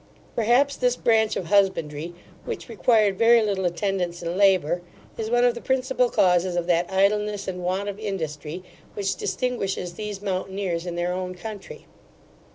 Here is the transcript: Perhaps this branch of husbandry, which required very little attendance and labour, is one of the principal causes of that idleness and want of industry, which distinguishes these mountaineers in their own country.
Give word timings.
Perhaps 0.35 0.77
this 0.77 0.95
branch 0.95 1.35
of 1.35 1.45
husbandry, 1.45 2.15
which 2.43 2.67
required 2.67 3.19
very 3.19 3.43
little 3.43 3.65
attendance 3.65 4.23
and 4.23 4.35
labour, 4.35 4.81
is 5.15 5.29
one 5.29 5.45
of 5.45 5.53
the 5.53 5.61
principal 5.61 6.09
causes 6.09 6.55
of 6.55 6.65
that 6.65 6.91
idleness 6.91 7.47
and 7.47 7.61
want 7.63 7.87
of 7.87 7.99
industry, 7.99 8.63
which 8.95 9.15
distinguishes 9.15 9.93
these 9.93 10.19
mountaineers 10.19 10.87
in 10.87 10.95
their 10.95 11.13
own 11.13 11.35
country. 11.35 11.85